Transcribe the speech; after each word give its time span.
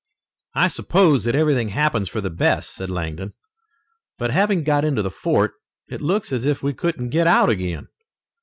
"I 0.55 0.67
suppose 0.67 1.25
that 1.25 1.35
everything 1.35 1.69
happens 1.69 2.09
for 2.09 2.21
the 2.21 2.31
best," 2.31 2.71
said 2.73 2.89
Langdon, 2.89 3.35
"but 4.17 4.31
having 4.31 4.63
got 4.63 4.83
into 4.83 5.03
the 5.03 5.11
fort, 5.11 5.53
it 5.89 6.01
looks 6.01 6.31
as 6.31 6.43
if 6.43 6.63
we 6.63 6.73
couldn't 6.73 7.09
get 7.09 7.27
out 7.27 7.51
again. 7.51 7.87